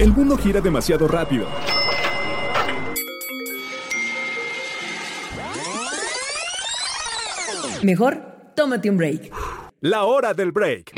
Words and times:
El 0.00 0.14
mundo 0.14 0.38
gira 0.38 0.62
demasiado 0.62 1.06
rápido. 1.06 1.46
Mejor, 7.82 8.22
tómate 8.54 8.88
un 8.88 8.96
break. 8.96 9.30
La 9.82 10.04
hora 10.04 10.32
del 10.32 10.52
break. 10.52 10.94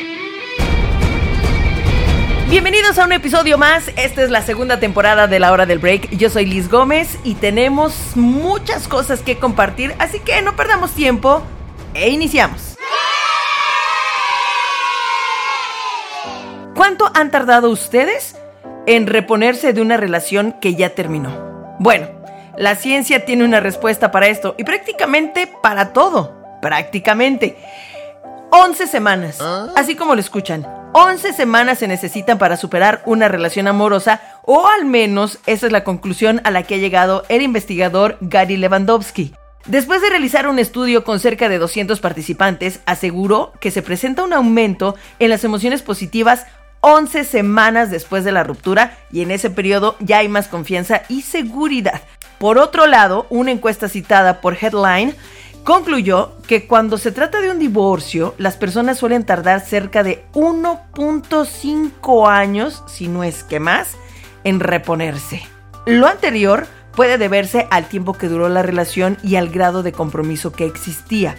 Bienvenidos 2.48 2.96
a 2.96 3.06
un 3.06 3.12
episodio 3.12 3.58
más. 3.58 3.88
Esta 3.96 4.22
es 4.22 4.30
la 4.30 4.40
segunda 4.40 4.78
temporada 4.78 5.26
de 5.26 5.40
La 5.40 5.50
Hora 5.50 5.66
del 5.66 5.80
Break. 5.80 6.10
Yo 6.10 6.30
soy 6.30 6.46
Liz 6.46 6.70
Gómez 6.70 7.18
y 7.24 7.34
tenemos 7.34 8.12
muchas 8.14 8.86
cosas 8.86 9.20
que 9.20 9.36
compartir, 9.36 9.96
así 9.98 10.20
que 10.20 10.40
no 10.42 10.54
perdamos 10.54 10.92
tiempo 10.92 11.42
e 11.94 12.10
iniciamos. 12.10 12.76
¿Cuánto 16.76 17.10
han 17.14 17.32
tardado 17.32 17.68
ustedes 17.68 18.36
en 18.86 19.06
reponerse 19.06 19.72
de 19.72 19.80
una 19.80 19.96
relación 19.96 20.52
que 20.60 20.74
ya 20.74 20.90
terminó? 20.90 21.76
Bueno, 21.78 22.08
la 22.56 22.74
ciencia 22.76 23.24
tiene 23.24 23.44
una 23.44 23.60
respuesta 23.60 24.10
para 24.10 24.28
esto 24.28 24.54
y 24.58 24.64
prácticamente 24.64 25.48
para 25.62 25.92
todo. 25.92 26.40
Prácticamente. 26.60 27.56
11 28.50 28.86
semanas. 28.86 29.40
Así 29.74 29.96
como 29.96 30.14
lo 30.14 30.20
escuchan. 30.20 30.66
11 30.92 31.32
semanas 31.32 31.78
se 31.78 31.88
necesitan 31.88 32.36
para 32.36 32.58
superar 32.58 33.02
una 33.06 33.26
relación 33.28 33.66
amorosa 33.66 34.20
o 34.44 34.68
al 34.68 34.84
menos 34.84 35.38
esa 35.46 35.66
es 35.66 35.72
la 35.72 35.84
conclusión 35.84 36.42
a 36.44 36.50
la 36.50 36.64
que 36.64 36.74
ha 36.74 36.78
llegado 36.78 37.24
el 37.30 37.40
investigador 37.40 38.18
Gary 38.20 38.58
Lewandowski. 38.58 39.34
Después 39.64 40.02
de 40.02 40.10
realizar 40.10 40.48
un 40.48 40.58
estudio 40.58 41.04
con 41.04 41.20
cerca 41.20 41.48
de 41.48 41.58
200 41.58 42.00
participantes, 42.00 42.80
aseguró 42.84 43.52
que 43.60 43.70
se 43.70 43.80
presenta 43.80 44.24
un 44.24 44.32
aumento 44.32 44.96
en 45.18 45.30
las 45.30 45.44
emociones 45.44 45.82
positivas 45.82 46.46
11 46.84 47.22
semanas 47.22 47.92
después 47.92 48.24
de 48.24 48.32
la 48.32 48.42
ruptura 48.42 48.98
y 49.12 49.22
en 49.22 49.30
ese 49.30 49.50
periodo 49.50 49.94
ya 50.00 50.18
hay 50.18 50.28
más 50.28 50.48
confianza 50.48 51.02
y 51.08 51.22
seguridad. 51.22 52.02
Por 52.38 52.58
otro 52.58 52.88
lado, 52.88 53.26
una 53.30 53.52
encuesta 53.52 53.88
citada 53.88 54.40
por 54.40 54.56
Headline 54.60 55.14
concluyó 55.62 56.32
que 56.48 56.66
cuando 56.66 56.98
se 56.98 57.12
trata 57.12 57.40
de 57.40 57.52
un 57.52 57.60
divorcio, 57.60 58.34
las 58.36 58.56
personas 58.56 58.98
suelen 58.98 59.24
tardar 59.24 59.60
cerca 59.60 60.02
de 60.02 60.24
1.5 60.32 62.28
años, 62.28 62.82
si 62.88 63.06
no 63.06 63.22
es 63.22 63.44
que 63.44 63.60
más, 63.60 63.96
en 64.42 64.58
reponerse. 64.58 65.40
Lo 65.86 66.08
anterior 66.08 66.66
puede 66.96 67.16
deberse 67.16 67.68
al 67.70 67.86
tiempo 67.86 68.14
que 68.14 68.28
duró 68.28 68.48
la 68.48 68.62
relación 68.62 69.18
y 69.22 69.36
al 69.36 69.50
grado 69.50 69.84
de 69.84 69.92
compromiso 69.92 70.50
que 70.50 70.66
existía. 70.66 71.36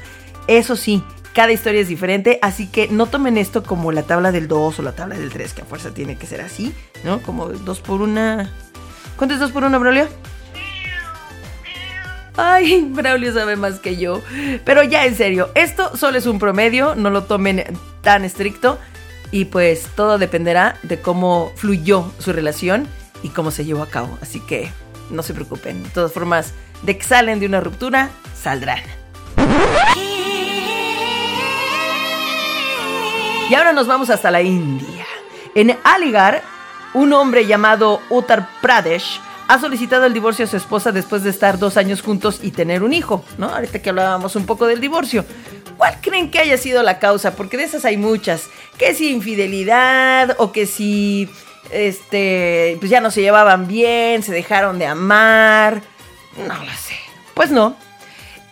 Eso 0.47 0.77
sí, 0.77 1.03
cada 1.33 1.51
historia 1.51 1.81
es 1.81 1.87
diferente, 1.87 2.39
así 2.41 2.67
que 2.67 2.87
no 2.87 3.07
tomen 3.07 3.37
esto 3.37 3.63
como 3.63 3.91
la 3.91 4.03
tabla 4.03 4.31
del 4.31 4.47
2 4.47 4.79
o 4.79 4.81
la 4.81 4.93
tabla 4.93 5.17
del 5.17 5.31
3, 5.31 5.53
que 5.53 5.61
a 5.63 5.65
fuerza 5.65 5.93
tiene 5.93 6.17
que 6.17 6.27
ser 6.27 6.41
así, 6.41 6.73
¿no? 7.03 7.21
Como 7.21 7.47
2 7.47 7.79
por 7.81 8.01
1. 8.01 8.47
¿Cuánto 9.17 9.33
es 9.33 9.39
2 9.39 9.51
por 9.51 9.63
1, 9.63 9.79
Braulio? 9.79 10.07
Ay, 12.35 12.87
Braulio 12.89 13.33
sabe 13.33 13.55
más 13.55 13.79
que 13.79 13.97
yo. 13.97 14.21
Pero 14.63 14.83
ya 14.83 15.05
en 15.05 15.15
serio, 15.15 15.49
esto 15.55 15.95
solo 15.95 16.17
es 16.17 16.25
un 16.25 16.39
promedio, 16.39 16.95
no 16.95 17.09
lo 17.09 17.23
tomen 17.23 17.63
tan 18.01 18.25
estricto. 18.25 18.79
Y 19.31 19.45
pues 19.45 19.87
todo 19.95 20.19
dependerá 20.19 20.77
de 20.83 21.01
cómo 21.01 21.51
fluyó 21.55 22.11
su 22.19 22.33
relación 22.33 22.87
y 23.23 23.29
cómo 23.29 23.49
se 23.49 23.65
llevó 23.65 23.81
a 23.81 23.89
cabo. 23.89 24.17
Así 24.21 24.39
que 24.39 24.71
no 25.09 25.23
se 25.23 25.33
preocupen. 25.33 25.81
De 25.81 25.89
todas 25.89 26.11
formas, 26.11 26.53
de 26.83 26.97
que 26.97 27.03
salen 27.03 27.39
de 27.39 27.47
una 27.47 27.59
ruptura, 27.59 28.09
saldrán. 28.39 28.81
Y 33.53 33.55
ahora 33.55 33.71
nos 33.71 33.85
vamos 33.85 34.09
hasta 34.09 34.31
la 34.31 34.41
India. 34.41 35.05
En 35.53 35.77
Aligarh, 35.83 36.41
un 36.95 37.13
hombre 37.13 37.45
llamado 37.45 38.01
Uttar 38.09 38.49
Pradesh 38.63 39.21
ha 39.47 39.59
solicitado 39.59 40.07
el 40.07 40.13
divorcio 40.13 40.45
a 40.45 40.47
su 40.47 40.57
esposa 40.57 40.91
después 40.91 41.21
de 41.21 41.29
estar 41.29 41.59
dos 41.59 41.77
años 41.77 42.01
juntos 42.01 42.39
y 42.41 42.49
tener 42.49 42.81
un 42.81 42.93
hijo, 42.93 43.23
¿no? 43.37 43.49
Ahorita 43.49 43.79
que 43.79 43.91
hablábamos 43.91 44.35
un 44.35 44.47
poco 44.47 44.65
del 44.65 44.81
divorcio. 44.81 45.23
¿Cuál 45.77 46.01
creen 46.01 46.31
que 46.31 46.39
haya 46.39 46.57
sido 46.57 46.81
la 46.81 46.97
causa? 46.97 47.35
Porque 47.35 47.57
de 47.57 47.65
esas 47.65 47.85
hay 47.85 47.95
muchas. 47.95 48.49
Que 48.79 48.95
si 48.95 49.11
infidelidad 49.11 50.35
o 50.39 50.51
que 50.51 50.65
si 50.65 51.29
este 51.69 52.77
pues 52.79 52.89
ya 52.89 53.01
no 53.01 53.11
se 53.11 53.21
llevaban 53.21 53.67
bien, 53.67 54.23
se 54.23 54.33
dejaron 54.33 54.79
de 54.79 54.87
amar. 54.87 55.83
No 56.37 56.55
lo 56.55 56.71
sé. 56.71 56.97
Pues 57.35 57.51
no. 57.51 57.75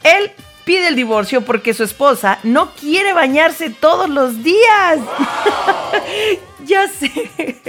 Él 0.03 0.31
pide 0.66 0.88
el 0.88 0.95
divorcio 0.95 1.41
porque 1.41 1.73
su 1.73 1.83
esposa 1.83 2.39
no 2.44 2.72
quiere 2.72 3.13
bañarse 3.13 3.69
todos 3.69 4.09
los 4.09 4.44
días. 4.44 4.99
ya 6.66 6.88
sé. 6.88 7.59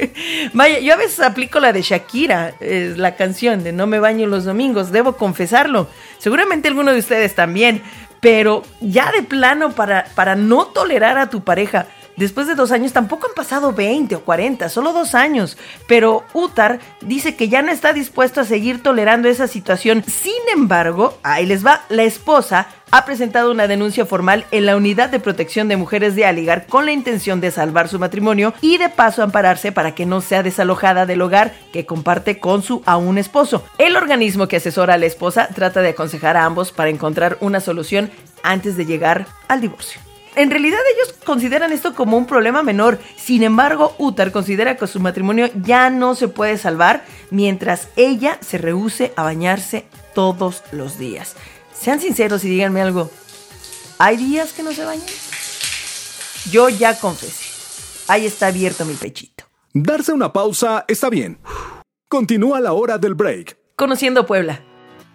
Vaya, 0.53 0.79
yo 0.79 0.95
a 0.95 0.97
veces 0.97 1.21
aplico 1.21 1.61
la 1.61 1.73
de 1.73 1.83
Shakira, 1.83 2.55
es 2.61 2.99
la 2.99 3.17
canción 3.17 3.65
de 3.65 3.73
No 3.73 3.87
me 3.87 4.01
baño 4.01 4.27
los 4.27 4.45
domingos, 4.45 4.93
debo 4.93 5.17
confesarlo. 5.17 5.89
Seguramente 6.19 6.69
alguno 6.69 6.93
de 6.93 6.99
ustedes 6.99 7.35
también, 7.35 7.83
pero 8.21 8.63
ya 8.81 9.11
de 9.13 9.23
plano 9.23 9.73
para, 9.73 10.07
para 10.15 10.37
no 10.37 10.67
tolerar 10.67 11.19
a 11.19 11.31
tu 11.31 11.43
pareja 11.43 11.87
Después 12.17 12.47
de 12.47 12.55
dos 12.55 12.73
años, 12.73 12.93
tampoco 12.93 13.27
han 13.27 13.35
pasado 13.35 13.73
20 13.73 14.17
o 14.17 14.25
40, 14.25 14.69
solo 14.69 14.93
dos 14.93 15.15
años. 15.15 15.57
Pero 15.87 16.25
Utar 16.35 16.79
dice 17.01 17.37
que 17.37 17.49
ya 17.49 17.63
no 17.63 17.73
está 17.73 17.93
dispuesto 17.93 18.41
a 18.41 18.45
seguir 18.45 18.83
tolerando 18.83 19.29
esa 19.29 19.49
situación. 19.49 20.05
Sin 20.07 20.33
embargo, 20.55 21.19
ahí 21.23 21.47
les 21.47 21.65
va, 21.65 21.83
la 21.89 22.03
esposa 22.03 22.69
ha 22.91 23.07
presentado 23.07 23.51
una 23.51 23.67
denuncia 23.67 24.05
formal 24.05 24.45
en 24.51 24.67
la 24.67 24.77
Unidad 24.77 25.09
de 25.09 25.19
Protección 25.19 25.67
de 25.69 25.79
Mujeres 25.79 26.15
de 26.15 26.27
Aligar 26.27 26.67
con 26.67 26.85
la 26.85 26.93
intención 26.93 27.41
de 27.41 27.51
salvar 27.51 27.89
su 27.89 27.99
matrimonio 27.99 28.53
y 28.61 28.77
de 28.77 28.91
paso 28.91 29.23
ampararse 29.23 29.73
para 29.73 29.95
que 29.95 30.05
no 30.05 30.21
sea 30.21 30.43
desalojada 30.43 31.07
del 31.07 31.23
hogar 31.23 31.55
que 31.73 31.87
comparte 31.87 32.39
con 32.39 32.63
su 32.63 32.83
aún 32.85 33.17
esposo. 33.17 33.65
El 33.79 33.97
organismo 33.97 34.47
que 34.47 34.57
asesora 34.57 34.95
a 34.95 34.99
la 34.99 35.07
esposa 35.07 35.49
trata 35.55 35.81
de 35.81 35.89
aconsejar 35.91 36.37
a 36.37 36.45
ambos 36.45 36.71
para 36.71 36.91
encontrar 36.91 37.39
una 37.41 37.61
solución 37.61 38.11
antes 38.43 38.77
de 38.77 38.85
llegar 38.85 39.27
al 39.49 39.63
divorcio. 39.63 40.12
En 40.35 40.51
realidad 40.51 40.81
ellos 40.95 41.15
consideran 41.25 41.73
esto 41.73 41.95
como 41.95 42.17
un 42.17 42.27
problema 42.27 42.63
menor. 42.63 42.99
Sin 43.17 43.43
embargo, 43.43 43.95
Utar 43.99 44.33
considera 44.33 44.77
que 44.77 44.87
su 44.87 44.99
matrimonio 44.99 45.51
ya 45.55 45.91
no 45.91 46.15
se 46.15 46.29
puede 46.29 46.57
salvar 46.57 47.05
mientras 47.31 47.89
ella 47.97 48.39
se 48.41 48.59
rehúse 48.59 49.13
a 49.17 49.25
bañarse 49.25 49.87
todos 50.15 50.63
los 50.73 50.99
días. 50.99 51.37
Sean 51.75 52.01
sinceros 52.01 52.45
y 52.45 52.49
díganme 52.49 52.81
algo. 52.81 53.11
¿Hay 53.99 54.17
días 54.17 54.53
que 54.53 54.63
no 54.63 54.73
se 54.73 54.85
bañan? 54.85 55.07
Yo 56.51 56.69
ya 56.69 56.99
confesé. 56.99 57.45
Ahí 58.09 58.27
está 58.27 58.49
abierto 58.49 58.85
mi 58.85 58.95
pechito. 58.95 59.45
Darse 59.75 60.13
una 60.13 60.33
pausa 60.33 60.85
está 60.89 61.09
bien. 61.09 61.39
Continúa 62.09 62.61
la 62.61 62.73
hora 62.73 62.99
del 62.99 63.15
break. 63.15 63.57
Conociendo 63.77 64.27
Puebla. 64.27 64.72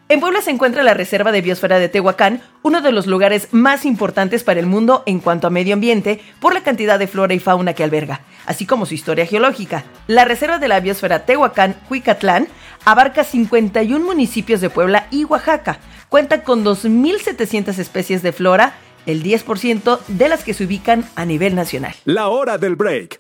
En 0.10 0.22
Puebla 0.22 0.42
se 0.42 0.52
encuentra 0.52 0.84
la 0.84 0.94
Reserva 0.94 1.34
de 1.34 1.42
Biosfera 1.42 1.80
de 1.80 1.90
Tehuacán, 1.90 2.42
uno 2.64 2.80
de 2.80 2.94
los 2.94 3.08
lugares 3.08 3.50
más 3.52 3.84
importantes 3.84 4.46
para 4.46 4.62
el 4.62 4.66
mundo 4.66 5.04
en 5.06 5.20
cuanto 5.20 5.48
a 5.48 5.50
medio 5.50 5.74
ambiente 5.74 6.22
por 6.40 6.54
la 6.54 6.64
cantidad 6.64 6.98
de 6.98 7.08
flora 7.08 7.34
y 7.34 7.40
fauna 7.40 7.74
que 7.74 7.84
alberga, 7.84 8.22
así 8.46 8.66
como 8.66 8.86
su 8.86 8.94
historia 8.94 9.26
geológica. 9.26 9.84
La 10.08 10.24
Reserva 10.24 10.60
de 10.60 10.70
la 10.70 10.80
Biosfera 10.80 11.26
Tehuacán-Huicatlán 11.26 12.48
abarca 12.86 13.26
51 13.26 14.06
municipios 14.06 14.62
de 14.62 14.70
Puebla 14.70 15.08
y 15.12 15.26
Oaxaca. 15.26 15.80
Cuenta 16.08 16.42
con 16.44 16.64
2.700 16.64 17.78
especies 17.78 18.24
de 18.24 18.32
flora, 18.32 18.76
el 19.06 19.22
10% 19.24 20.00
de 20.08 20.30
las 20.30 20.46
que 20.46 20.54
se 20.54 20.64
ubican 20.64 21.04
a 21.16 21.26
nivel 21.26 21.54
nacional. 21.54 21.96
La 22.06 22.30
hora 22.30 22.58
del 22.58 22.78
break. 22.78 23.20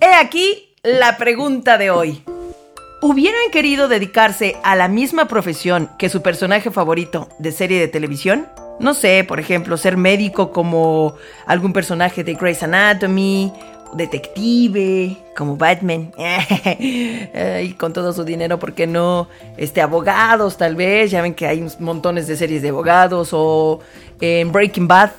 He 0.00 0.14
aquí 0.14 0.76
la 0.84 1.16
pregunta 1.16 1.78
de 1.78 1.90
hoy. 1.90 2.22
¿Hubieran 3.00 3.52
querido 3.52 3.86
dedicarse 3.86 4.56
a 4.64 4.74
la 4.74 4.88
misma 4.88 5.28
profesión 5.28 5.88
que 5.98 6.08
su 6.08 6.20
personaje 6.20 6.72
favorito 6.72 7.28
de 7.38 7.52
serie 7.52 7.78
de 7.78 7.86
televisión? 7.86 8.48
No 8.80 8.92
sé, 8.92 9.24
por 9.26 9.38
ejemplo, 9.38 9.76
ser 9.76 9.96
médico 9.96 10.50
como 10.50 11.14
algún 11.46 11.72
personaje 11.72 12.24
de 12.24 12.34
Grey's 12.34 12.64
Anatomy, 12.64 13.52
detective, 13.94 15.16
como 15.36 15.56
Batman, 15.56 16.12
y 17.62 17.72
con 17.74 17.92
todo 17.92 18.12
su 18.12 18.24
dinero, 18.24 18.58
¿por 18.58 18.74
qué 18.74 18.88
no? 18.88 19.28
Este, 19.56 19.80
abogados 19.80 20.56
tal 20.56 20.74
vez, 20.74 21.12
ya 21.12 21.22
ven 21.22 21.34
que 21.34 21.46
hay 21.46 21.64
montones 21.78 22.26
de 22.26 22.36
series 22.36 22.62
de 22.62 22.70
abogados, 22.70 23.30
o 23.32 23.78
en 24.20 24.50
Breaking 24.50 24.88
Bad, 24.88 25.10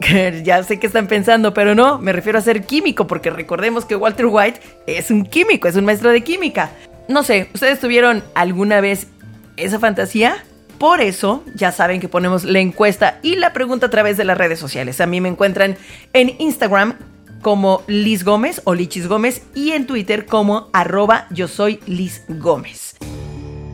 ya 0.42 0.62
sé 0.62 0.78
que 0.78 0.86
están 0.86 1.06
pensando, 1.06 1.54
pero 1.54 1.74
no, 1.74 1.98
me 1.98 2.12
refiero 2.12 2.38
a 2.38 2.42
ser 2.42 2.64
químico, 2.64 3.06
porque 3.06 3.30
recordemos 3.30 3.84
que 3.84 3.96
Walter 3.96 4.26
White 4.26 4.60
es 4.86 5.10
un 5.10 5.24
químico, 5.24 5.68
es 5.68 5.76
un 5.76 5.84
maestro 5.84 6.10
de 6.10 6.22
química. 6.22 6.70
No 7.08 7.22
sé, 7.22 7.48
¿ustedes 7.54 7.80
tuvieron 7.80 8.22
alguna 8.34 8.80
vez 8.80 9.08
esa 9.56 9.78
fantasía? 9.78 10.44
Por 10.78 11.00
eso, 11.00 11.44
ya 11.54 11.70
saben 11.70 12.00
que 12.00 12.08
ponemos 12.08 12.44
la 12.44 12.58
encuesta 12.58 13.18
y 13.22 13.36
la 13.36 13.52
pregunta 13.52 13.86
a 13.86 13.90
través 13.90 14.16
de 14.16 14.24
las 14.24 14.36
redes 14.36 14.58
sociales. 14.58 15.00
A 15.00 15.06
mí 15.06 15.20
me 15.20 15.28
encuentran 15.28 15.76
en 16.12 16.34
Instagram 16.38 16.96
como 17.42 17.82
Liz 17.86 18.24
Gómez 18.24 18.62
o 18.64 18.74
Lichis 18.74 19.06
Gómez 19.06 19.42
y 19.54 19.72
en 19.72 19.86
Twitter 19.86 20.26
como 20.26 20.70
arroba 20.72 21.26
yo 21.30 21.46
soy 21.46 21.78
Liz 21.86 22.24
Gómez. 22.28 22.96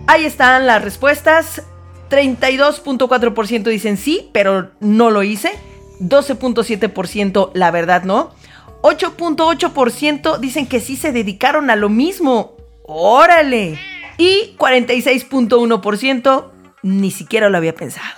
Ahí 0.06 0.24
están 0.24 0.66
las 0.66 0.82
respuestas. 0.82 1.62
32.4% 2.10 3.62
dicen 3.62 3.96
sí, 3.96 4.28
pero 4.32 4.72
no 4.80 5.10
lo 5.10 5.22
hice. 5.22 5.52
12.7% 6.00 7.50
la 7.54 7.70
verdad 7.70 8.04
no. 8.04 8.34
8.8% 8.82 10.38
dicen 10.38 10.66
que 10.66 10.80
sí 10.80 10.96
se 10.96 11.12
dedicaron 11.12 11.70
a 11.70 11.76
lo 11.76 11.88
mismo. 11.88 12.56
¡Órale! 12.84 13.78
Y 14.16 14.56
46.1% 14.58 16.50
ni 16.82 17.10
siquiera 17.10 17.48
lo 17.50 17.58
había 17.58 17.74
pensado. 17.74 18.16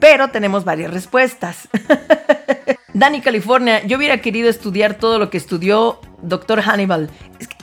Pero 0.00 0.28
tenemos 0.28 0.64
varias 0.64 0.92
respuestas. 0.92 1.68
Dani, 2.94 3.20
California, 3.20 3.84
yo 3.86 3.98
hubiera 3.98 4.20
querido 4.20 4.48
estudiar 4.48 4.94
todo 4.94 5.18
lo 5.18 5.30
que 5.30 5.38
estudió 5.38 6.00
Dr. 6.22 6.60
Hannibal. 6.60 7.10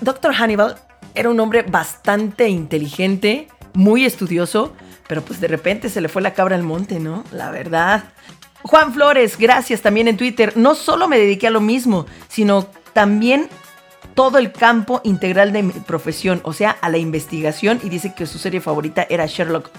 Dr. 0.01 0.33
Hannibal 0.33 0.77
era 1.15 1.29
un 1.29 1.39
hombre 1.39 1.63
bastante 1.63 2.47
inteligente, 2.47 3.47
muy 3.73 4.05
estudioso, 4.05 4.73
pero 5.07 5.21
pues 5.21 5.41
de 5.41 5.47
repente 5.47 5.89
se 5.89 6.01
le 6.01 6.09
fue 6.09 6.21
la 6.21 6.33
cabra 6.33 6.55
al 6.55 6.63
monte, 6.63 6.99
¿no? 6.99 7.23
La 7.31 7.51
verdad. 7.51 8.05
Juan 8.63 8.94
Flores, 8.94 9.38
gracias 9.38 9.81
también 9.81 10.07
en 10.07 10.18
Twitter. 10.18 10.57
No 10.57 10.75
solo 10.75 11.07
me 11.07 11.18
dediqué 11.18 11.48
a 11.48 11.51
lo 11.51 11.62
mismo, 11.62 12.06
sino 12.27 12.68
también 12.94 13.50
todo 14.13 14.39
el 14.39 14.51
campo 14.51 15.00
integral 15.04 15.54
de 15.54 15.63
mi 15.63 15.74
profesión, 15.74 16.42
o 16.44 16.51
sea, 16.51 16.71
a 16.81 16.89
la 16.89 16.98
investigación 16.98 17.80
y 17.83 17.89
dice 17.89 18.13
que 18.15 18.25
su 18.25 18.39
serie 18.39 18.62
favorita 18.62 19.06
era 19.09 19.27
Sherlock 19.27 19.69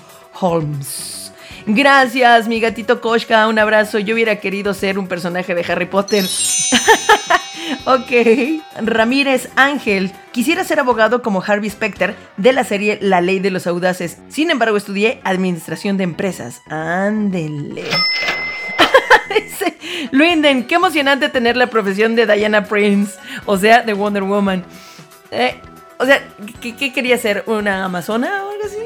Holmes. 0.40 1.32
Gracias, 1.66 2.48
mi 2.48 2.60
gatito 2.60 3.00
Koshka, 3.00 3.48
un 3.48 3.58
abrazo. 3.58 3.98
Yo 3.98 4.14
hubiera 4.14 4.36
querido 4.36 4.72
ser 4.74 4.98
un 4.98 5.08
personaje 5.08 5.54
de 5.54 5.64
Harry 5.70 5.86
Potter. 5.86 6.24
ok. 7.84 8.62
Ramírez 8.80 9.50
Ángel. 9.56 10.12
Quisiera 10.32 10.64
ser 10.64 10.80
abogado 10.80 11.20
como 11.20 11.42
Harvey 11.46 11.68
Specter 11.68 12.14
de 12.36 12.52
la 12.52 12.64
serie 12.64 12.98
La 13.02 13.20
Ley 13.20 13.40
de 13.40 13.50
los 13.50 13.66
Audaces. 13.66 14.18
Sin 14.28 14.50
embargo, 14.50 14.76
estudié 14.76 15.20
Administración 15.24 15.96
de 15.96 16.04
Empresas. 16.04 16.62
Ándele. 16.70 17.84
Luinden, 20.10 20.64
qué 20.64 20.76
emocionante 20.76 21.28
tener 21.28 21.56
la 21.56 21.68
profesión 21.68 22.14
de 22.14 22.26
Diana 22.26 22.64
Prince, 22.64 23.18
o 23.46 23.56
sea, 23.56 23.82
de 23.82 23.92
Wonder 23.92 24.22
Woman. 24.22 24.64
Eh, 25.30 25.56
o 25.98 26.06
sea, 26.06 26.22
¿qué, 26.60 26.92
quería 26.92 27.18
ser? 27.18 27.42
¿Una 27.46 27.84
amazona 27.84 28.44
o 28.44 28.50
algo 28.50 28.64
así? 28.64 28.78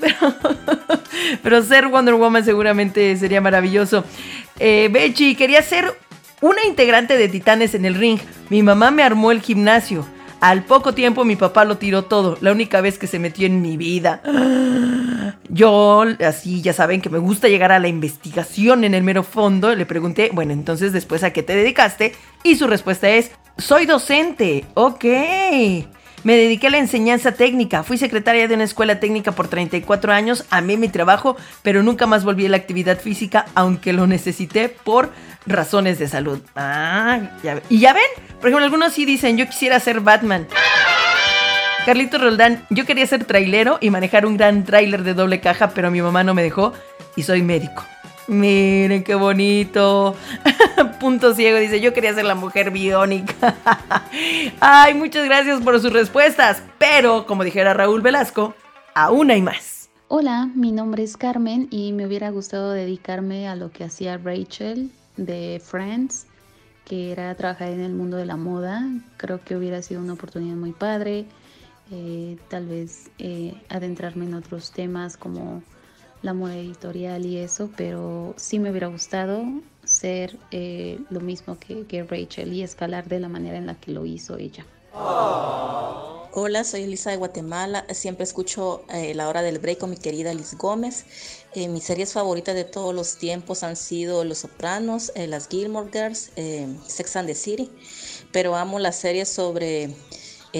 Pero, 1.42 1.62
ser 1.62 1.88
Wonder 1.88 2.14
Woman 2.14 2.44
seguramente 2.44 3.16
sería 3.16 3.40
maravilloso. 3.40 4.04
Eh, 4.58 4.88
Bechi, 4.90 5.34
quería 5.34 5.62
ser 5.62 5.92
una 6.40 6.64
integrante 6.64 7.16
de 7.16 7.28
Titanes 7.28 7.74
en 7.74 7.84
el 7.84 7.96
ring. 7.96 8.20
Mi 8.48 8.62
mamá 8.62 8.90
me 8.90 9.02
armó 9.02 9.32
el 9.32 9.40
gimnasio. 9.40 10.06
Al 10.40 10.64
poco 10.64 10.94
tiempo 10.94 11.24
mi 11.24 11.36
papá 11.36 11.64
lo 11.64 11.76
tiró 11.76 12.04
todo, 12.04 12.38
la 12.40 12.52
única 12.52 12.80
vez 12.80 12.98
que 12.98 13.06
se 13.06 13.18
metió 13.18 13.46
en 13.46 13.60
mi 13.60 13.76
vida. 13.76 14.22
Yo, 15.48 16.04
así 16.26 16.62
ya 16.62 16.72
saben 16.72 17.02
que 17.02 17.10
me 17.10 17.18
gusta 17.18 17.48
llegar 17.48 17.72
a 17.72 17.78
la 17.78 17.88
investigación 17.88 18.84
en 18.84 18.94
el 18.94 19.02
mero 19.02 19.22
fondo, 19.22 19.74
le 19.74 19.84
pregunté, 19.84 20.30
bueno, 20.32 20.52
entonces 20.52 20.92
después 20.92 21.24
a 21.24 21.32
qué 21.32 21.42
te 21.42 21.54
dedicaste? 21.54 22.14
Y 22.42 22.56
su 22.56 22.66
respuesta 22.66 23.10
es, 23.10 23.32
soy 23.58 23.84
docente, 23.84 24.64
ok. 24.74 25.04
Me 26.22 26.36
dediqué 26.36 26.66
a 26.66 26.70
la 26.70 26.78
enseñanza 26.78 27.32
técnica, 27.32 27.82
fui 27.82 27.96
secretaria 27.96 28.46
de 28.46 28.54
una 28.54 28.64
escuela 28.64 29.00
técnica 29.00 29.32
por 29.32 29.48
34 29.48 30.12
años, 30.12 30.44
amé 30.50 30.76
mi 30.76 30.88
trabajo, 30.88 31.36
pero 31.62 31.82
nunca 31.82 32.06
más 32.06 32.24
volví 32.24 32.44
a 32.44 32.50
la 32.50 32.58
actividad 32.58 33.00
física, 33.00 33.46
aunque 33.54 33.94
lo 33.94 34.06
necesité 34.06 34.68
por 34.68 35.10
razones 35.46 35.98
de 35.98 36.08
salud. 36.08 36.40
Ah, 36.54 37.20
ya 37.42 37.62
Y 37.70 37.80
ya 37.80 37.94
ven, 37.94 38.02
por 38.38 38.48
ejemplo, 38.48 38.64
algunos 38.64 38.92
sí 38.92 39.06
dicen, 39.06 39.38
yo 39.38 39.46
quisiera 39.46 39.80
ser 39.80 40.00
Batman. 40.00 40.46
Carlito 41.86 42.18
Roldán, 42.18 42.66
yo 42.68 42.84
quería 42.84 43.06
ser 43.06 43.24
trailero 43.24 43.78
y 43.80 43.88
manejar 43.88 44.26
un 44.26 44.36
gran 44.36 44.64
trailer 44.64 45.02
de 45.02 45.14
doble 45.14 45.40
caja, 45.40 45.70
pero 45.70 45.90
mi 45.90 46.02
mamá 46.02 46.22
no 46.22 46.34
me 46.34 46.42
dejó 46.42 46.74
y 47.16 47.22
soy 47.22 47.40
médico. 47.42 47.82
Miren 48.30 49.02
qué 49.02 49.16
bonito. 49.16 50.14
Punto 51.00 51.34
ciego 51.34 51.58
dice, 51.58 51.80
yo 51.80 51.92
quería 51.92 52.14
ser 52.14 52.24
la 52.24 52.36
mujer 52.36 52.70
biónica. 52.70 53.56
Ay, 54.60 54.94
muchas 54.94 55.24
gracias 55.24 55.60
por 55.60 55.80
sus 55.80 55.92
respuestas. 55.92 56.62
Pero, 56.78 57.26
como 57.26 57.42
dijera 57.42 57.74
Raúl 57.74 58.02
Velasco, 58.02 58.54
aún 58.94 59.32
hay 59.32 59.42
más. 59.42 59.90
Hola, 60.06 60.48
mi 60.54 60.70
nombre 60.70 61.02
es 61.02 61.16
Carmen 61.16 61.66
y 61.72 61.90
me 61.90 62.06
hubiera 62.06 62.30
gustado 62.30 62.70
dedicarme 62.70 63.48
a 63.48 63.56
lo 63.56 63.72
que 63.72 63.82
hacía 63.82 64.16
Rachel 64.16 64.92
de 65.16 65.60
Friends, 65.64 66.28
que 66.84 67.10
era 67.10 67.34
trabajar 67.34 67.70
en 67.70 67.80
el 67.80 67.94
mundo 67.94 68.16
de 68.16 68.26
la 68.26 68.36
moda. 68.36 68.86
Creo 69.16 69.42
que 69.42 69.56
hubiera 69.56 69.82
sido 69.82 70.00
una 70.00 70.12
oportunidad 70.12 70.54
muy 70.54 70.70
padre. 70.70 71.24
Eh, 71.90 72.36
tal 72.48 72.68
vez 72.68 73.10
eh, 73.18 73.60
adentrarme 73.68 74.26
en 74.26 74.34
otros 74.34 74.70
temas 74.70 75.16
como 75.16 75.64
la 76.22 76.34
moda 76.34 76.56
editorial 76.56 77.24
y 77.26 77.38
eso, 77.38 77.70
pero 77.76 78.34
sí 78.36 78.58
me 78.58 78.70
hubiera 78.70 78.88
gustado 78.88 79.42
ser 79.84 80.38
eh, 80.50 80.98
lo 81.10 81.20
mismo 81.20 81.58
que, 81.58 81.86
que, 81.86 82.02
Rachel 82.04 82.52
y 82.52 82.62
escalar 82.62 83.08
de 83.08 83.20
la 83.20 83.28
manera 83.28 83.58
en 83.58 83.66
la 83.66 83.74
que 83.80 83.92
lo 83.92 84.04
hizo 84.06 84.36
ella. 84.36 84.66
Hola, 86.32 86.62
soy 86.62 86.82
Elisa 86.82 87.10
de 87.10 87.16
Guatemala. 87.16 87.84
Siempre 87.90 88.22
escucho 88.22 88.84
La 89.14 89.28
Hora 89.28 89.42
del 89.42 89.58
Break 89.58 89.78
con 89.78 89.90
mi 89.90 89.96
querida 89.96 90.32
Liz 90.32 90.56
Gómez. 90.56 91.04
Eh, 91.52 91.66
mis 91.66 91.82
series 91.82 92.12
favoritas 92.12 92.54
de 92.54 92.62
todos 92.62 92.94
los 92.94 93.16
tiempos 93.16 93.64
han 93.64 93.74
sido 93.74 94.22
Los 94.22 94.38
Sopranos, 94.38 95.10
eh, 95.16 95.26
Las 95.26 95.48
Gilmore 95.48 95.90
Girls, 95.92 96.30
eh, 96.36 96.68
Sex 96.86 97.16
and 97.16 97.26
the 97.26 97.34
City, 97.34 97.68
pero 98.30 98.54
amo 98.54 98.78
las 98.78 98.94
series 98.94 99.28
sobre 99.28 99.92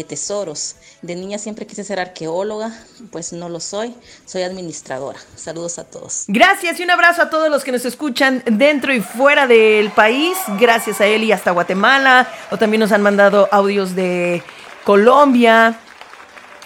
tesoros. 0.07 0.77
De 1.03 1.15
niña 1.17 1.39
siempre 1.39 1.67
quise 1.67 1.85
ser 1.85 2.01
arqueóloga, 2.01 2.73
pues 3.11 3.33
no 3.33 3.49
lo 3.49 3.61
soy, 3.61 3.95
soy 4.25 4.43
administradora. 4.43 5.19
Saludos 5.37 5.79
a 5.79 5.85
todos. 5.85 6.25
Gracias 6.29 6.79
y 6.81 6.83
un 6.83 6.91
abrazo 6.91 7.23
a 7.23 7.31
todos 7.31 7.51
los 7.51 7.65
que 7.65 7.73
nos 7.73 7.85
escuchan 7.85 8.43
dentro 8.47 8.93
y 8.93 9.01
fuera 9.01 9.47
del 9.47 9.91
país. 9.91 10.37
Gracias 10.59 11.01
a 11.01 11.07
él 11.07 11.25
y 11.25 11.33
hasta 11.33 11.51
Guatemala, 11.51 12.29
o 12.51 12.57
también 12.57 12.81
nos 12.81 12.93
han 12.93 13.03
mandado 13.03 13.49
audios 13.51 13.95
de 13.95 14.43
Colombia, 14.85 15.79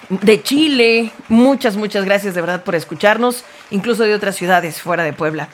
de 0.08 0.42
Chile. 0.42 1.12
Muchas, 1.28 1.76
muchas 1.76 2.04
gracias 2.04 2.34
de 2.34 2.40
verdad 2.40 2.62
por 2.62 2.74
escucharnos, 2.74 3.44
incluso 3.70 4.04
de 4.04 4.14
otras 4.14 4.36
ciudades 4.36 4.80
fuera 4.80 5.04
de 5.04 5.12
Puebla. 5.12 5.48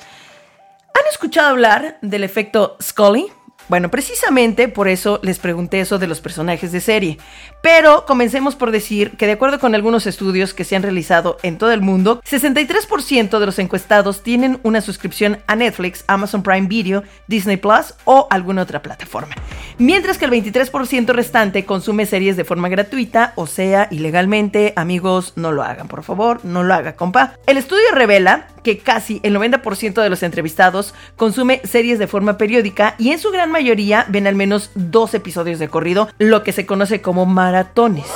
¿Han 0.94 1.06
escuchado 1.10 1.48
hablar 1.48 1.98
del 2.02 2.24
efecto 2.24 2.76
Scully? 2.82 3.32
Bueno, 3.70 3.88
precisamente 3.88 4.66
por 4.66 4.88
eso 4.88 5.20
les 5.22 5.38
pregunté 5.38 5.78
eso 5.78 6.00
de 6.00 6.08
los 6.08 6.20
personajes 6.20 6.72
de 6.72 6.80
serie. 6.80 7.18
Pero 7.62 8.04
comencemos 8.04 8.56
por 8.56 8.72
decir 8.72 9.12
que 9.12 9.26
de 9.26 9.32
acuerdo 9.32 9.60
con 9.60 9.76
algunos 9.76 10.08
estudios 10.08 10.52
que 10.54 10.64
se 10.64 10.74
han 10.74 10.82
realizado 10.82 11.38
en 11.44 11.56
todo 11.56 11.70
el 11.70 11.80
mundo, 11.80 12.20
63% 12.28 13.38
de 13.38 13.46
los 13.46 13.60
encuestados 13.60 14.24
tienen 14.24 14.58
una 14.64 14.80
suscripción 14.80 15.38
a 15.46 15.54
Netflix, 15.54 16.02
Amazon 16.08 16.42
Prime 16.42 16.66
Video, 16.66 17.04
Disney 17.28 17.58
Plus 17.58 17.94
o 18.06 18.26
alguna 18.28 18.62
otra 18.62 18.82
plataforma. 18.82 19.36
Mientras 19.78 20.18
que 20.18 20.24
el 20.24 20.32
23% 20.32 21.06
restante 21.12 21.64
consume 21.64 22.06
series 22.06 22.36
de 22.36 22.44
forma 22.44 22.68
gratuita, 22.68 23.34
o 23.36 23.46
sea, 23.46 23.86
ilegalmente. 23.92 24.72
Amigos, 24.74 25.34
no 25.36 25.52
lo 25.52 25.62
hagan, 25.62 25.86
por 25.86 26.02
favor, 26.02 26.44
no 26.44 26.64
lo 26.64 26.74
haga, 26.74 26.96
compa. 26.96 27.34
El 27.46 27.56
estudio 27.56 27.86
revela 27.92 28.48
que 28.62 28.78
casi 28.78 29.20
el 29.22 29.36
90% 29.36 30.02
de 30.02 30.10
los 30.10 30.22
entrevistados 30.22 30.94
consume 31.16 31.60
series 31.64 31.98
de 31.98 32.06
forma 32.06 32.38
periódica 32.38 32.94
y 32.98 33.10
en 33.10 33.18
su 33.18 33.30
gran 33.30 33.50
mayoría 33.50 34.06
ven 34.08 34.26
al 34.26 34.34
menos 34.34 34.70
dos 34.74 35.14
episodios 35.14 35.58
de 35.58 35.68
corrido, 35.68 36.08
lo 36.18 36.42
que 36.42 36.52
se 36.52 36.66
conoce 36.66 37.00
como 37.00 37.26
maratones. 37.26 38.06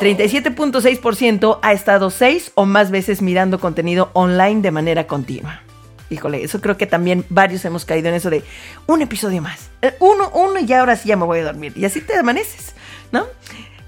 37.6% 0.00 1.58
ha 1.60 1.72
estado 1.72 2.10
seis 2.10 2.52
o 2.54 2.64
más 2.64 2.90
veces 2.90 3.20
mirando 3.20 3.60
contenido 3.60 4.10
online 4.14 4.62
de 4.62 4.70
manera 4.70 5.06
continua. 5.06 5.60
Híjole, 6.08 6.42
eso 6.42 6.60
creo 6.60 6.76
que 6.76 6.86
también 6.86 7.24
varios 7.28 7.64
hemos 7.64 7.84
caído 7.84 8.08
en 8.08 8.14
eso 8.14 8.30
de 8.30 8.42
un 8.86 9.02
episodio 9.02 9.42
más. 9.42 9.68
Eh, 9.82 9.94
uno, 10.00 10.30
uno 10.30 10.58
y 10.58 10.72
ahora 10.72 10.96
sí 10.96 11.08
ya 11.08 11.16
me 11.16 11.24
voy 11.24 11.40
a 11.40 11.44
dormir. 11.44 11.72
Y 11.76 11.84
así 11.84 12.00
te 12.00 12.16
amaneces, 12.16 12.74
¿no? 13.12 13.26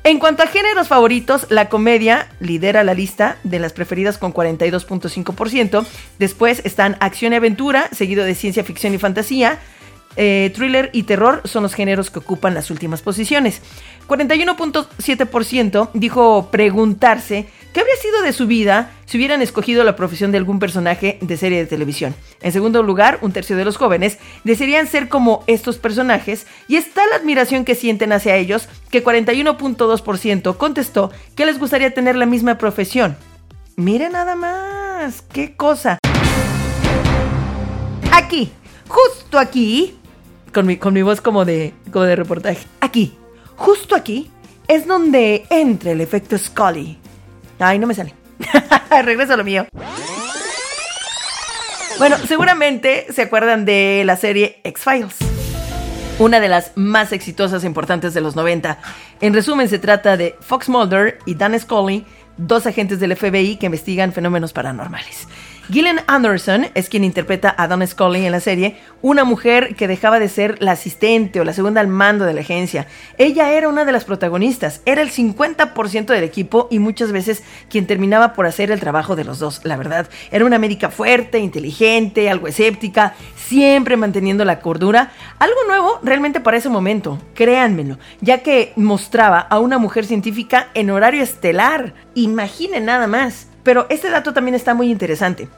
En 0.04 0.18
cuanto 0.18 0.42
a 0.42 0.49
géneros 0.49 0.88
favoritos, 0.88 1.47
la 1.49 1.68
comedia 1.68 2.28
lidera 2.40 2.82
la 2.82 2.92
lista 2.92 3.37
de 3.44 3.61
las 3.61 3.73
preferidas 3.73 4.18
con 4.18 4.35
42.5%. 4.35 5.87
Después 6.18 6.61
están 6.64 6.97
acción 6.99 7.32
y 7.32 7.37
aventura, 7.37 7.88
seguido 7.92 8.25
de 8.25 8.35
ciencia 8.35 8.64
ficción 8.64 8.94
y 8.94 8.99
fantasía. 8.99 9.61
Eh, 10.16 10.52
thriller 10.54 10.90
y 10.92 11.04
terror 11.04 11.40
son 11.45 11.62
los 11.62 11.75
géneros 11.75 12.11
que 12.11 12.19
ocupan 12.19 12.54
las 12.54 12.71
últimas 12.71 13.02
posiciones. 13.02 13.62
41.7% 14.09 15.90
dijo 15.95 16.49
preguntarse 16.50 17.47
qué 17.73 17.81
habría 17.81 17.97
sido 17.97 18.23
de 18.23 18.33
su 18.33 18.47
vida 18.47 18.90
si 19.07 19.16
hubieran 19.16 19.40
escogido 19.40 19.85
la 19.85 19.97
profesión 19.97 20.33
de 20.33 20.38
algún 20.38 20.59
personaje 20.59 21.19
de 21.21 21.37
serie 21.37 21.59
de 21.59 21.66
televisión. 21.66 22.14
En 22.42 22.52
segundo 22.52 22.83
lugar, 22.83 23.19
un 23.23 23.33
tercio 23.33 23.57
de 23.57 23.64
los 23.64 23.76
jóvenes 23.76 24.19
desearían 24.45 24.87
ser 24.87 25.09
como 25.09 25.45
estos 25.47 25.78
personajes 25.78 26.47
y 26.69 26.76
está 26.76 27.07
la 27.07 27.16
admiración 27.16 27.64
que 27.64 27.75
sienten 27.75 28.12
hacia 28.12 28.37
ellos 28.37 28.69
que 28.90 29.04
41.2% 29.04 30.57
contestó 30.57 31.11
que 31.35 31.47
les 31.47 31.59
gustaría 31.59 31.95
tener 31.95 32.16
la 32.16 32.26
misma 32.26 32.59
profesión. 32.59 33.16
Mire 33.76 34.11
nada 34.11 34.35
más, 34.35 35.23
qué 35.23 35.57
cosa. 35.57 35.99
Aquí, 38.12 38.52
justo 38.88 39.38
aquí, 39.38 39.97
con 40.52 40.66
mi, 40.66 40.76
con 40.76 40.94
mi 40.94 41.02
voz 41.02 41.21
como 41.21 41.44
de, 41.44 41.75
como 41.90 42.04
de 42.04 42.16
reportaje. 42.16 42.66
Aquí, 42.80 43.16
justo 43.56 43.94
aquí, 43.94 44.30
es 44.68 44.87
donde 44.87 45.44
entra 45.50 45.92
el 45.92 46.00
efecto 46.00 46.38
Scully. 46.38 46.99
Ay, 47.59 47.78
no 47.78 47.87
me 47.87 47.94
sale. 47.94 48.14
Regreso 49.04 49.35
a 49.35 49.37
lo 49.37 49.44
mío. 49.44 49.66
Bueno, 51.99 52.16
seguramente 52.26 53.06
se 53.11 53.23
acuerdan 53.23 53.64
de 53.64 54.02
la 54.04 54.16
serie 54.16 54.61
X-Files. 54.64 55.16
una 56.18 56.40
de 56.40 56.49
las 56.49 56.73
más 56.75 57.12
exitosas 57.12 57.64
e 57.64 57.66
importantes 57.66 58.14
de 58.14 58.21
los 58.21 58.37
90. 58.37 58.78
En 59.21 59.35
resumen, 59.35 59.68
se 59.68 59.78
trata 59.78 60.16
de 60.16 60.37
Fox 60.40 60.68
Mulder 60.68 61.18
y 61.26 61.35
Dan 61.35 61.59
Scully, 61.59 62.04
dos 62.37 62.66
agentes 62.66 62.99
del 63.00 63.16
FBI 63.16 63.56
que 63.56 63.66
investigan 63.66 64.12
fenómenos 64.12 64.52
paranormales. 64.52 65.28
Gillian 65.71 66.00
Anderson 66.09 66.66
es 66.75 66.88
quien 66.88 67.04
interpreta 67.04 67.54
a 67.57 67.69
Don 67.69 67.87
Scully 67.87 68.26
en 68.26 68.33
la 68.33 68.40
serie, 68.40 68.78
una 69.00 69.23
mujer 69.23 69.76
que 69.76 69.87
dejaba 69.87 70.19
de 70.19 70.28
ser 70.28 70.61
la 70.61 70.73
asistente 70.73 71.40
o 71.40 71.45
la 71.45 71.52
segunda 71.52 71.81
al 71.81 71.87
mando 71.87 72.25
de 72.25 72.35
la 72.35 72.40
agencia. 72.40 72.88
Ella 73.16 73.52
era 73.52 73.69
una 73.69 73.85
de 73.85 73.92
las 73.92 74.04
protagonistas, 74.04 74.83
era 74.87 75.02
el 75.02 75.11
50% 75.11 76.07
del 76.07 76.25
equipo 76.25 76.66
y 76.71 76.81
muchas 76.81 77.12
veces 77.12 77.45
quien 77.71 77.87
terminaba 77.87 78.33
por 78.33 78.47
hacer 78.47 78.73
el 78.73 78.81
trabajo 78.81 79.14
de 79.14 79.25
los 79.25 79.38
dos, 79.38 79.61
la 79.62 79.76
verdad. 79.76 80.09
Era 80.33 80.45
una 80.45 80.59
médica 80.59 80.90
fuerte, 80.90 81.38
inteligente, 81.38 82.28
algo 82.28 82.49
escéptica, 82.49 83.14
siempre 83.37 83.97
manteniendo 83.97 84.45
la 84.45 84.59
cordura. 84.59 85.12
Algo 85.38 85.59
nuevo 85.69 86.00
realmente 86.02 86.40
para 86.40 86.57
ese 86.57 86.69
momento, 86.71 87.21
créanmelo, 87.35 87.99
ya 88.21 88.38
que 88.38 88.73
mostraba 88.75 89.38
a 89.38 89.61
una 89.61 89.78
mujer 89.78 90.07
científica 90.07 90.69
en 90.75 90.90
horario 90.90 91.23
estelar. 91.23 91.95
Imaginen 92.14 92.87
nada 92.87 93.07
más. 93.07 93.51
Pero 93.62 93.87
este 93.90 94.11
dato 94.11 94.33
también 94.33 94.54
está 94.54 94.75
muy 94.75 94.90
interesante. 94.90 95.49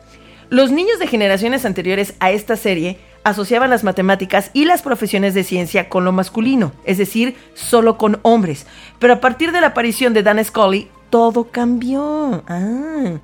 Los 0.50 0.70
niños 0.70 0.98
de 0.98 1.06
generaciones 1.06 1.64
anteriores 1.64 2.14
a 2.20 2.30
esta 2.30 2.56
serie 2.56 2.98
asociaban 3.24 3.70
las 3.70 3.82
matemáticas 3.82 4.50
y 4.52 4.66
las 4.66 4.82
profesiones 4.82 5.34
de 5.34 5.42
ciencia 5.42 5.88
con 5.88 6.04
lo 6.04 6.12
masculino, 6.12 6.72
es 6.84 6.98
decir, 6.98 7.36
solo 7.54 7.96
con 7.96 8.20
hombres. 8.22 8.66
Pero 8.98 9.14
a 9.14 9.20
partir 9.20 9.50
de 9.50 9.60
la 9.60 9.68
aparición 9.68 10.12
de 10.12 10.22
Dan 10.22 10.44
Scully, 10.44 10.88
todo 11.10 11.50
cambió. 11.50 12.44
Ah. 12.46 13.18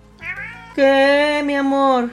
¿Qué, 0.80 1.42
mi 1.44 1.56
amor? 1.56 2.08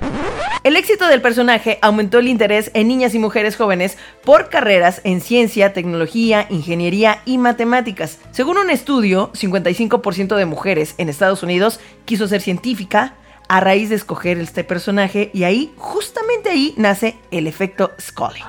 El 0.65 0.75
éxito 0.75 1.07
del 1.07 1.21
personaje 1.21 1.79
aumentó 1.81 2.19
el 2.19 2.27
interés 2.27 2.69
en 2.73 2.89
niñas 2.89 3.15
y 3.15 3.19
mujeres 3.19 3.55
jóvenes 3.55 3.97
por 4.25 4.49
carreras 4.49 4.99
en 5.05 5.21
ciencia, 5.21 5.71
tecnología, 5.71 6.47
ingeniería 6.49 7.21
y 7.23 7.37
matemáticas. 7.37 8.19
Según 8.31 8.57
un 8.57 8.69
estudio, 8.69 9.31
55% 9.31 10.35
de 10.35 10.45
mujeres 10.45 10.95
en 10.97 11.07
Estados 11.07 11.43
Unidos 11.43 11.79
quiso 12.03 12.27
ser 12.27 12.41
científica 12.41 13.13
a 13.47 13.61
raíz 13.61 13.87
de 13.87 13.95
escoger 13.95 14.37
este 14.37 14.65
personaje 14.65 15.31
y 15.33 15.45
ahí, 15.45 15.71
justamente 15.77 16.49
ahí, 16.49 16.73
nace 16.75 17.15
el 17.31 17.47
efecto 17.47 17.91
Scully. 18.01 18.43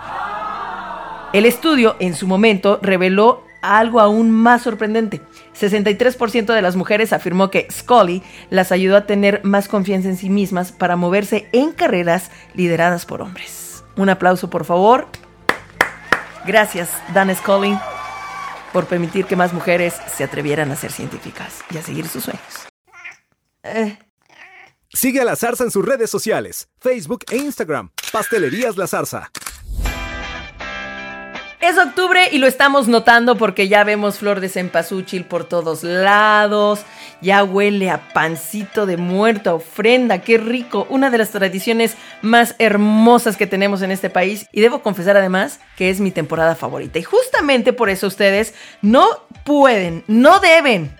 El 1.32 1.46
estudio 1.46 1.94
en 2.00 2.16
su 2.16 2.26
momento 2.26 2.80
reveló 2.82 3.44
algo 3.62 4.00
aún 4.00 4.30
más 4.30 4.62
sorprendente. 4.62 5.20
63% 5.58 6.54
de 6.54 6.62
las 6.62 6.76
mujeres 6.76 7.12
afirmó 7.12 7.50
que 7.50 7.66
Scully 7.70 8.22
las 8.50 8.72
ayudó 8.72 8.96
a 8.96 9.06
tener 9.06 9.42
más 9.44 9.68
confianza 9.68 10.08
en 10.08 10.16
sí 10.16 10.30
mismas 10.30 10.72
para 10.72 10.96
moverse 10.96 11.48
en 11.52 11.72
carreras 11.72 12.30
lideradas 12.54 13.06
por 13.06 13.22
hombres. 13.22 13.84
Un 13.96 14.10
aplauso, 14.10 14.48
por 14.50 14.64
favor. 14.64 15.08
Gracias, 16.46 16.90
Dan 17.12 17.34
Scully, 17.34 17.78
por 18.72 18.86
permitir 18.86 19.26
que 19.26 19.36
más 19.36 19.52
mujeres 19.52 19.94
se 20.16 20.24
atrevieran 20.24 20.70
a 20.70 20.76
ser 20.76 20.92
científicas 20.92 21.60
y 21.70 21.78
a 21.78 21.82
seguir 21.82 22.08
sus 22.08 22.24
sueños. 22.24 22.68
Eh. 23.62 23.98
Sigue 24.90 25.20
a 25.20 25.24
La 25.24 25.36
Zarza 25.36 25.64
en 25.64 25.70
sus 25.70 25.84
redes 25.84 26.08
sociales, 26.08 26.68
Facebook 26.80 27.24
e 27.30 27.36
Instagram. 27.36 27.90
Pastelerías 28.10 28.76
La 28.76 28.86
Zarza. 28.86 29.30
Es 31.60 31.76
octubre 31.76 32.28
y 32.30 32.38
lo 32.38 32.46
estamos 32.46 32.86
notando 32.86 33.36
porque 33.36 33.66
ya 33.66 33.82
vemos 33.82 34.18
flor 34.18 34.38
de 34.38 34.48
cempasúchil 34.48 35.24
por 35.24 35.44
todos 35.44 35.82
lados, 35.82 36.84
ya 37.20 37.42
huele 37.42 37.90
a 37.90 38.12
pancito 38.12 38.86
de 38.86 38.96
muerto, 38.96 39.56
ofrenda, 39.56 40.20
qué 40.20 40.38
rico, 40.38 40.86
una 40.88 41.10
de 41.10 41.18
las 41.18 41.30
tradiciones 41.30 41.96
más 42.22 42.54
hermosas 42.60 43.36
que 43.36 43.48
tenemos 43.48 43.82
en 43.82 43.90
este 43.90 44.08
país. 44.08 44.46
Y 44.52 44.60
debo 44.60 44.82
confesar 44.82 45.16
además 45.16 45.58
que 45.76 45.90
es 45.90 45.98
mi 45.98 46.12
temporada 46.12 46.54
favorita. 46.54 47.00
Y 47.00 47.02
justamente 47.02 47.72
por 47.72 47.90
eso 47.90 48.06
ustedes 48.06 48.54
no 48.80 49.08
pueden, 49.42 50.04
no 50.06 50.38
deben 50.38 50.96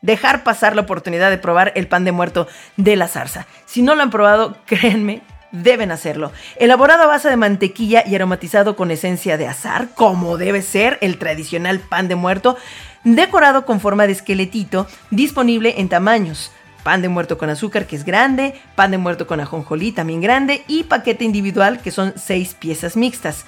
dejar 0.00 0.42
pasar 0.42 0.74
la 0.74 0.82
oportunidad 0.82 1.30
de 1.30 1.38
probar 1.38 1.70
el 1.76 1.86
pan 1.86 2.04
de 2.04 2.10
muerto 2.10 2.48
de 2.76 2.96
la 2.96 3.06
zarza. 3.06 3.46
Si 3.66 3.82
no 3.82 3.94
lo 3.94 4.02
han 4.02 4.10
probado, 4.10 4.56
créanme 4.66 5.22
deben 5.52 5.92
hacerlo. 5.92 6.32
Elaborado 6.56 7.04
a 7.04 7.06
base 7.06 7.28
de 7.28 7.36
mantequilla 7.36 8.02
y 8.06 8.14
aromatizado 8.14 8.74
con 8.74 8.90
esencia 8.90 9.36
de 9.36 9.46
azar, 9.46 9.90
como 9.94 10.38
debe 10.38 10.62
ser 10.62 10.98
el 11.00 11.18
tradicional 11.18 11.80
pan 11.80 12.08
de 12.08 12.16
muerto, 12.16 12.56
decorado 13.04 13.64
con 13.64 13.80
forma 13.80 14.06
de 14.06 14.12
esqueletito, 14.12 14.86
disponible 15.10 15.74
en 15.78 15.88
tamaños. 15.88 16.50
Pan 16.82 17.00
de 17.00 17.08
muerto 17.08 17.38
con 17.38 17.48
azúcar, 17.48 17.86
que 17.86 17.94
es 17.94 18.04
grande, 18.04 18.60
pan 18.74 18.90
de 18.90 18.98
muerto 18.98 19.28
con 19.28 19.38
ajonjolí, 19.38 19.92
también 19.92 20.20
grande, 20.20 20.64
y 20.66 20.82
paquete 20.84 21.24
individual, 21.24 21.80
que 21.80 21.92
son 21.92 22.14
seis 22.16 22.54
piezas 22.54 22.96
mixtas. 22.96 23.44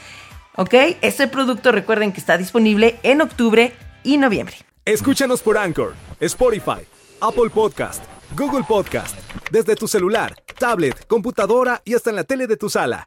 ¿Ok? 0.55 0.75
Este 1.01 1.27
producto 1.27 1.73
recuerden 1.73 2.13
que 2.13 2.21
está 2.21 2.39
disponible 2.39 3.01
en 3.03 3.21
octubre 3.21 3.73
y 4.05 4.19
noviembre. 4.19 4.55
Escúchanos 4.85 5.43
por 5.43 5.59
Anchor, 5.59 5.95
Spotify, 6.21 6.87
Apple 7.21 7.51
Podcast 7.53 8.05
Google 8.37 8.65
Podcast, 8.67 9.17
desde 9.53 9.77
tu 9.77 9.87
celular, 9.87 10.35
tablet, 10.59 11.07
computadora 11.07 11.81
y 11.85 11.95
hasta 11.95 12.11
en 12.11 12.17
la 12.17 12.25
tele 12.25 12.49
de 12.49 12.57
tu 12.57 12.69
sala. 12.69 13.07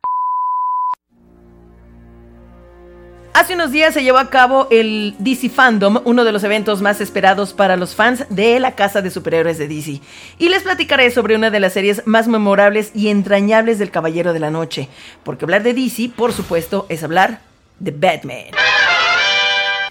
Hace 3.34 3.54
unos 3.54 3.72
días 3.72 3.94
se 3.94 4.04
llevó 4.04 4.20
a 4.20 4.30
cabo 4.30 4.68
el 4.72 5.16
DC 5.20 5.50
Fandom, 5.50 6.02
uno 6.06 6.24
de 6.24 6.32
los 6.32 6.44
eventos 6.46 6.82
más 6.82 7.02
esperados 7.02 7.54
para 7.54 7.76
los 7.76 7.94
fans 7.94 8.26
de 8.30 8.60
la 8.60 8.76
casa 8.76 9.02
de 9.02 9.12
superhéroes 9.12 9.58
de 9.58 9.68
DC. 9.68 10.02
Y 10.40 10.50
les 10.50 10.64
platicaré 10.64 11.12
sobre 11.12 11.36
una 11.36 11.52
de 11.52 11.60
las 11.60 11.74
series 11.74 12.08
más 12.08 12.28
memorables 12.28 12.92
y 12.96 13.10
entrañables 13.10 13.80
del 13.80 13.92
Caballero 13.92 14.32
de 14.32 14.40
la 14.40 14.50
Noche. 14.50 14.88
Porque 15.24 15.46
hablar 15.46 15.62
de 15.62 15.74
DC, 15.74 16.10
por 16.16 16.32
supuesto, 16.32 16.86
es 16.90 17.04
hablar 17.04 17.42
de 17.80 17.92
Batman. 17.92 18.46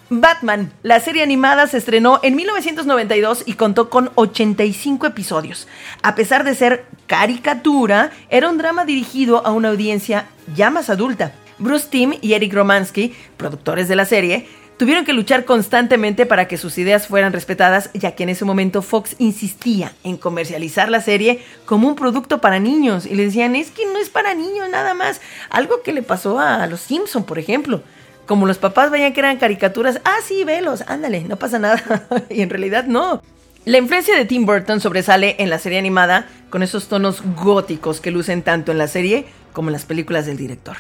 Batman, 0.09 0.73
la 0.85 1.01
serie 1.01 1.25
animada 1.25 1.67
se 1.67 1.79
estrenó 1.79 2.21
en 2.23 2.37
1992 2.37 3.43
y 3.45 3.55
contó 3.55 3.91
con 3.91 4.13
85 4.15 5.05
episodios. 5.09 5.67
A 6.01 6.15
pesar 6.15 6.45
de 6.45 6.55
ser 6.55 6.85
caricatura, 7.09 8.13
era 8.29 8.49
un 8.49 8.57
drama 8.57 8.85
dirigido 8.85 9.45
a 9.45 9.51
una 9.51 9.71
audiencia 9.71 10.29
ya 10.55 10.71
más 10.71 10.91
adulta. 10.91 11.33
Bruce 11.59 11.89
Timm 11.91 12.15
y 12.21 12.35
Eric 12.35 12.55
Romansky, 12.55 13.17
productores 13.37 13.89
de 13.89 13.97
la 13.97 14.05
serie, 14.05 14.47
tuvieron 14.77 15.05
que 15.05 15.13
luchar 15.13 15.45
constantemente 15.45 16.25
para 16.25 16.47
que 16.47 16.57
sus 16.57 16.79
ideas 16.79 17.09
fueran 17.09 17.33
respetadas, 17.33 17.91
ya 17.93 18.15
que 18.15 18.23
en 18.23 18.29
ese 18.29 18.45
momento 18.45 18.83
Fox 18.83 19.17
insistía 19.19 19.93
en 20.05 20.19
comercializar 20.19 20.89
la 20.89 21.01
serie 21.01 21.43
como 21.65 21.89
un 21.89 21.97
producto 21.97 22.41
para 22.41 22.61
niños 22.61 23.07
y 23.07 23.17
le 23.17 23.25
decían, 23.25 23.57
es 23.57 23.73
que 23.73 23.87
no 23.87 23.99
es 23.99 24.11
para 24.11 24.35
niños 24.35 24.69
nada 24.71 24.95
más, 24.95 25.21
algo 25.51 25.83
que 25.83 25.93
le 25.93 26.03
pasó 26.03 26.39
a 26.39 26.65
los 26.69 26.81
Simpson, 26.81 27.25
por 27.25 27.41
ejemplo 27.41 27.83
como 28.27 28.47
los 28.47 28.59
papás 28.59 28.91
veían 28.91 29.13
que 29.13 29.21
eran 29.21 29.39
caricaturas, 29.39 30.01
ah, 30.05 30.19
sí, 30.25 30.45
velos, 30.45 30.83
ándale, 30.87 31.23
no 31.23 31.37
pasa 31.37 31.59
nada. 31.59 32.07
y 32.31 32.43
en 32.43 32.51
realidad 32.51 32.85
no. 32.85 33.23
La 33.65 33.79
influencia 33.79 34.17
de 34.17 34.25
Tim 34.25 34.47
Burton 34.47 34.81
sobresale 34.81 35.37
en 35.39 35.51
la 35.51 35.59
serie 35.59 35.79
animada 35.79 36.29
con 36.51 36.63
esos 36.63 36.89
tonos 36.89 37.23
góticos 37.35 38.01
que 38.01 38.13
lucen 38.13 38.43
tanto 38.43 38.71
en 38.71 38.79
la 38.79 38.87
serie 38.87 39.27
como 39.53 39.71
en 39.71 39.73
las 39.73 39.87
películas 39.87 40.27
del 40.27 40.37
director. 40.37 40.77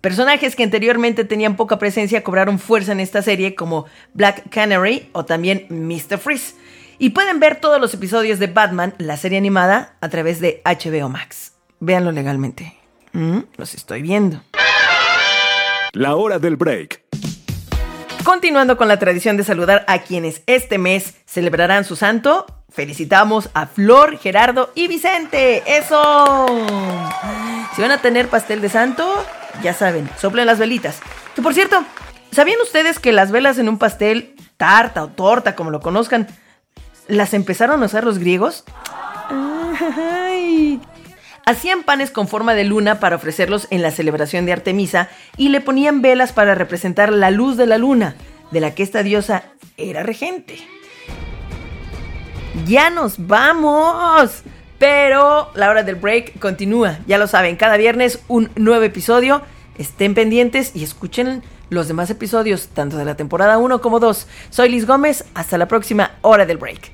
Personajes 0.00 0.56
que 0.56 0.62
anteriormente 0.62 1.24
tenían 1.24 1.56
poca 1.56 1.78
presencia 1.78 2.22
cobraron 2.22 2.58
fuerza 2.58 2.92
en 2.92 3.00
esta 3.00 3.22
serie 3.22 3.54
como 3.54 3.86
Black 4.12 4.48
Canary 4.50 5.08
o 5.12 5.24
también 5.24 5.66
Mr. 5.70 6.18
Freeze. 6.18 6.54
Y 6.98 7.10
pueden 7.10 7.40
ver 7.40 7.60
todos 7.60 7.80
los 7.80 7.92
episodios 7.92 8.38
de 8.38 8.46
Batman, 8.46 8.94
la 8.98 9.16
serie 9.16 9.38
animada, 9.38 9.96
a 10.00 10.08
través 10.08 10.40
de 10.40 10.62
HBO 10.64 11.08
Max. 11.08 11.52
Véanlo 11.80 12.12
legalmente. 12.12 12.74
Mm, 13.12 13.40
los 13.56 13.74
estoy 13.74 14.02
viendo. 14.02 14.42
La 15.94 16.16
hora 16.16 16.40
del 16.40 16.56
break. 16.56 17.02
Continuando 18.24 18.76
con 18.76 18.88
la 18.88 18.98
tradición 18.98 19.36
de 19.36 19.44
saludar 19.44 19.84
a 19.86 20.00
quienes 20.00 20.42
este 20.48 20.76
mes 20.76 21.14
celebrarán 21.24 21.84
su 21.84 21.94
santo, 21.94 22.46
felicitamos 22.68 23.48
a 23.54 23.66
Flor, 23.66 24.18
Gerardo 24.18 24.72
y 24.74 24.88
Vicente. 24.88 25.62
¡Eso! 25.66 26.46
Si 27.76 27.80
van 27.80 27.92
a 27.92 27.98
tener 27.98 28.26
pastel 28.26 28.60
de 28.60 28.70
santo, 28.70 29.08
ya 29.62 29.72
saben, 29.72 30.10
soplen 30.18 30.46
las 30.46 30.58
velitas. 30.58 30.98
Que 31.36 31.42
por 31.42 31.54
cierto, 31.54 31.84
¿sabían 32.32 32.60
ustedes 32.60 32.98
que 32.98 33.12
las 33.12 33.30
velas 33.30 33.58
en 33.58 33.68
un 33.68 33.78
pastel, 33.78 34.34
tarta 34.56 35.04
o 35.04 35.08
torta, 35.08 35.54
como 35.54 35.70
lo 35.70 35.78
conozcan, 35.78 36.26
las 37.06 37.34
empezaron 37.34 37.80
a 37.84 37.86
usar 37.86 38.02
los 38.02 38.18
griegos? 38.18 38.64
¡Ay! 39.30 40.80
Hacían 41.46 41.82
panes 41.82 42.10
con 42.10 42.26
forma 42.26 42.54
de 42.54 42.64
luna 42.64 43.00
para 43.00 43.16
ofrecerlos 43.16 43.66
en 43.70 43.82
la 43.82 43.90
celebración 43.90 44.46
de 44.46 44.52
Artemisa 44.52 45.08
y 45.36 45.50
le 45.50 45.60
ponían 45.60 46.00
velas 46.00 46.32
para 46.32 46.54
representar 46.54 47.12
la 47.12 47.30
luz 47.30 47.56
de 47.58 47.66
la 47.66 47.76
luna, 47.76 48.16
de 48.50 48.60
la 48.60 48.74
que 48.74 48.82
esta 48.82 49.02
diosa 49.02 49.44
era 49.76 50.02
regente. 50.02 50.56
¡Ya 52.66 52.88
nos 52.88 53.26
vamos! 53.26 54.42
Pero 54.78 55.50
la 55.54 55.70
hora 55.70 55.82
del 55.82 55.96
break 55.96 56.38
continúa. 56.38 56.98
Ya 57.06 57.18
lo 57.18 57.26
saben, 57.26 57.56
cada 57.56 57.76
viernes 57.76 58.20
un 58.28 58.50
nuevo 58.56 58.84
episodio. 58.84 59.42
Estén 59.76 60.14
pendientes 60.14 60.74
y 60.74 60.82
escuchen 60.82 61.42
los 61.68 61.88
demás 61.88 62.08
episodios, 62.08 62.68
tanto 62.68 62.96
de 62.96 63.04
la 63.04 63.16
temporada 63.16 63.58
1 63.58 63.80
como 63.80 64.00
2. 64.00 64.26
Soy 64.50 64.68
Liz 64.70 64.86
Gómez, 64.86 65.24
hasta 65.34 65.58
la 65.58 65.68
próxima 65.68 66.12
hora 66.22 66.46
del 66.46 66.58
break. 66.58 66.93